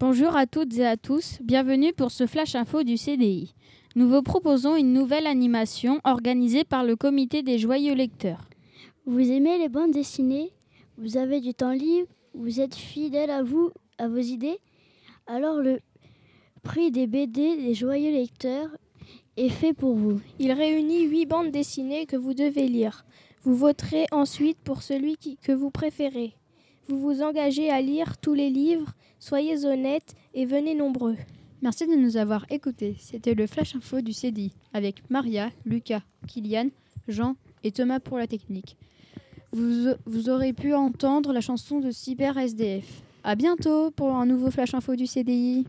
Bonjour 0.00 0.36
à 0.36 0.46
toutes 0.46 0.76
et 0.78 0.86
à 0.86 0.96
tous, 0.96 1.38
bienvenue 1.42 1.92
pour 1.92 2.10
ce 2.10 2.26
flash 2.26 2.54
info 2.54 2.82
du 2.82 2.96
CDI. 2.96 3.54
Nous 3.94 4.08
vous 4.08 4.22
proposons 4.22 4.74
une 4.74 4.92
nouvelle 4.92 5.26
animation 5.26 6.00
organisée 6.04 6.64
par 6.64 6.84
le 6.84 6.96
comité 6.96 7.42
des 7.42 7.58
joyeux 7.58 7.94
lecteurs. 7.94 8.48
Vous 9.06 9.30
aimez 9.30 9.58
les 9.58 9.68
bandes 9.68 9.92
dessinées? 9.92 10.52
Vous 10.98 11.16
avez 11.16 11.40
du 11.40 11.54
temps 11.54 11.72
libre? 11.72 12.08
Vous 12.34 12.60
êtes 12.60 12.74
fidèle 12.74 13.30
à 13.30 13.42
vous, 13.42 13.70
à 13.98 14.08
vos 14.08 14.18
idées? 14.18 14.58
Alors 15.26 15.60
le 15.60 15.78
prix 16.62 16.90
des 16.90 17.06
BD 17.06 17.56
des 17.56 17.74
joyeux 17.74 18.12
lecteurs 18.12 18.70
est 19.36 19.48
fait 19.48 19.72
pour 19.72 19.94
vous. 19.94 20.20
Il 20.38 20.52
réunit 20.52 21.04
huit 21.04 21.26
bandes 21.26 21.50
dessinées 21.50 22.06
que 22.06 22.16
vous 22.16 22.34
devez 22.34 22.68
lire. 22.68 23.04
Vous 23.42 23.56
voterez 23.56 24.06
ensuite 24.10 24.58
pour 24.58 24.82
celui 24.82 25.16
que 25.42 25.52
vous 25.52 25.70
préférez. 25.70 26.34
Vous 26.88 26.98
vous 26.98 27.22
engagez 27.22 27.70
à 27.70 27.80
lire 27.80 28.18
tous 28.18 28.34
les 28.34 28.50
livres, 28.50 28.92
soyez 29.18 29.64
honnête 29.64 30.14
et 30.34 30.44
venez 30.44 30.74
nombreux. 30.74 31.16
Merci 31.62 31.86
de 31.86 31.94
nous 31.94 32.18
avoir 32.18 32.44
écoutés. 32.50 32.96
C'était 32.98 33.34
le 33.34 33.46
flash 33.46 33.74
info 33.74 34.02
du 34.02 34.12
CDI 34.12 34.52
avec 34.74 35.02
Maria, 35.08 35.50
Lucas, 35.64 36.02
Kylian, 36.26 36.68
Jean 37.08 37.36
et 37.62 37.72
Thomas 37.72 38.00
pour 38.00 38.18
la 38.18 38.26
technique. 38.26 38.76
Vous, 39.52 39.92
vous 40.04 40.28
aurez 40.28 40.52
pu 40.52 40.74
entendre 40.74 41.32
la 41.32 41.40
chanson 41.40 41.80
de 41.80 41.90
Cyber 41.90 42.36
SDF. 42.36 43.02
À 43.22 43.34
bientôt 43.34 43.90
pour 43.90 44.14
un 44.14 44.26
nouveau 44.26 44.50
flash 44.50 44.74
info 44.74 44.94
du 44.96 45.06
CDI. 45.06 45.64